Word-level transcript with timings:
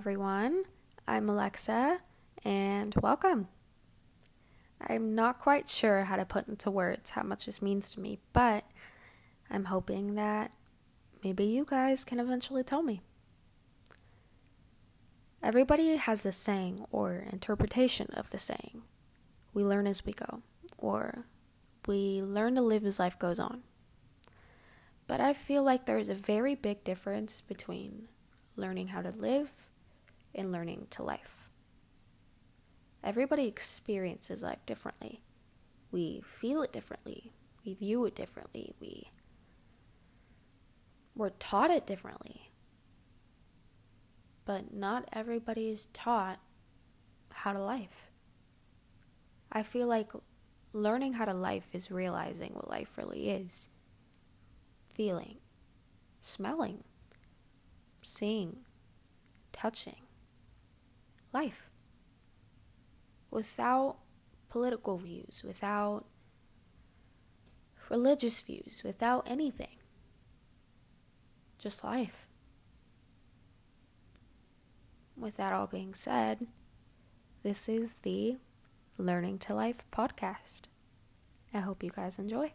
everyone. 0.00 0.64
I'm 1.06 1.28
Alexa, 1.28 1.98
and 2.42 2.94
welcome. 3.02 3.48
I'm 4.80 5.14
not 5.14 5.40
quite 5.40 5.68
sure 5.68 6.04
how 6.04 6.16
to 6.16 6.24
put 6.24 6.48
into 6.48 6.70
words 6.70 7.10
how 7.10 7.22
much 7.22 7.44
this 7.44 7.60
means 7.60 7.92
to 7.92 8.00
me, 8.00 8.18
but 8.32 8.64
I'm 9.50 9.66
hoping 9.66 10.14
that 10.14 10.52
maybe 11.22 11.44
you 11.44 11.66
guys 11.68 12.06
can 12.06 12.18
eventually 12.18 12.62
tell 12.62 12.82
me. 12.82 13.02
Everybody 15.42 15.96
has 15.96 16.24
a 16.24 16.32
saying 16.32 16.86
or 16.90 17.26
interpretation 17.30 18.06
of 18.14 18.30
the 18.30 18.38
saying. 18.38 18.80
We 19.52 19.64
learn 19.64 19.86
as 19.86 20.06
we 20.06 20.14
go, 20.14 20.40
or 20.78 21.26
we 21.86 22.22
learn 22.22 22.54
to 22.54 22.62
live 22.62 22.86
as 22.86 22.98
life 22.98 23.18
goes 23.18 23.38
on. 23.38 23.64
But 25.06 25.20
I 25.20 25.34
feel 25.34 25.62
like 25.62 25.84
there 25.84 25.98
is 25.98 26.08
a 26.08 26.14
very 26.14 26.54
big 26.54 26.84
difference 26.84 27.42
between 27.42 28.08
learning 28.56 28.88
how 28.88 29.02
to 29.02 29.10
live 29.10 29.66
and 30.34 30.52
learning 30.52 30.86
to 30.90 31.02
life. 31.02 31.50
Everybody 33.02 33.46
experiences 33.46 34.42
life 34.42 34.64
differently. 34.66 35.22
We 35.90 36.22
feel 36.26 36.62
it 36.62 36.72
differently. 36.72 37.32
We 37.64 37.74
view 37.74 38.04
it 38.04 38.14
differently. 38.14 38.74
We 38.80 39.10
we're 41.14 41.30
taught 41.30 41.70
it 41.70 41.86
differently. 41.86 42.50
But 44.44 44.72
not 44.72 45.08
everybody 45.12 45.68
is 45.68 45.86
taught 45.86 46.40
how 47.32 47.52
to 47.52 47.60
life. 47.60 48.10
I 49.52 49.62
feel 49.62 49.86
like 49.86 50.12
learning 50.72 51.14
how 51.14 51.24
to 51.24 51.34
life 51.34 51.68
is 51.72 51.90
realizing 51.90 52.54
what 52.54 52.70
life 52.70 52.96
really 52.96 53.30
is. 53.30 53.68
Feeling, 54.94 55.38
smelling, 56.22 56.84
seeing, 58.02 58.58
touching. 59.52 60.02
Life. 61.32 61.70
Without 63.30 63.98
political 64.48 64.98
views, 64.98 65.42
without 65.46 66.04
religious 67.88 68.40
views, 68.40 68.82
without 68.84 69.28
anything. 69.28 69.76
Just 71.58 71.84
life. 71.84 72.26
With 75.16 75.36
that 75.36 75.52
all 75.52 75.66
being 75.66 75.94
said, 75.94 76.46
this 77.42 77.68
is 77.68 77.96
the 77.96 78.38
Learning 78.96 79.38
to 79.40 79.54
Life 79.54 79.84
podcast. 79.90 80.62
I 81.52 81.58
hope 81.58 81.82
you 81.82 81.90
guys 81.90 82.18
enjoy. 82.18 82.52